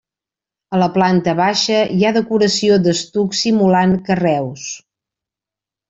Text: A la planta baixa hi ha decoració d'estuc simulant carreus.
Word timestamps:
A 0.77 0.79
la 0.83 0.87
planta 0.95 1.35
baixa 1.41 1.83
hi 1.97 2.01
ha 2.09 2.13
decoració 2.17 2.81
d'estuc 2.87 3.39
simulant 3.43 3.95
carreus. 4.11 4.69